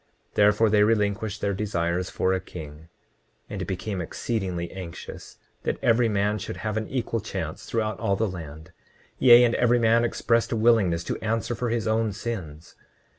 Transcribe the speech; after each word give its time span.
29:38 0.29 0.33
Therefore 0.33 0.69
they 0.71 0.83
relinquished 0.83 1.41
their 1.41 1.53
desires 1.53 2.09
for 2.09 2.33
a 2.33 2.39
king, 2.39 2.89
and 3.47 3.67
became 3.67 4.01
exceedingly 4.01 4.71
anxious 4.71 5.37
that 5.61 5.77
every 5.83 6.09
man 6.09 6.39
should 6.39 6.57
have 6.57 6.75
an 6.75 6.87
equal 6.87 7.19
chance 7.19 7.67
throughout 7.67 7.99
all 7.99 8.15
the 8.15 8.27
land; 8.27 8.71
yea, 9.19 9.43
and 9.43 9.53
every 9.53 9.77
man 9.77 10.03
expressed 10.03 10.51
a 10.51 10.55
willingness 10.55 11.03
to 11.03 11.17
answer 11.19 11.53
for 11.53 11.69
his 11.69 11.87
own 11.87 12.11
sins. 12.13 12.73